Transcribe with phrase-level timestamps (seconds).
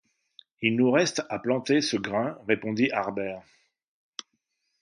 [0.63, 3.43] Il nous reste à planter ce grain, répondit Harbert.